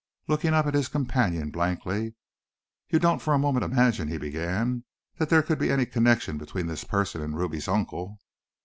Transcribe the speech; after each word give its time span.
Looking 0.27 0.55
up 0.55 0.65
at 0.65 0.73
his 0.73 0.87
companion 0.87 1.51
blankly, 1.51 2.15
"You 2.89 2.97
don't 2.97 3.21
for 3.21 3.35
a 3.35 3.37
moment 3.37 3.63
imagine," 3.65 4.07
he 4.07 4.17
began, 4.17 4.83
"that 5.17 5.29
there 5.29 5.43
could 5.43 5.59
be 5.59 5.69
any 5.71 5.85
connection 5.85 6.39
between 6.39 6.65
this 6.65 6.83
person 6.83 7.21
and 7.21 7.37
Ruby's 7.37 7.67
uncle?" 7.67 8.17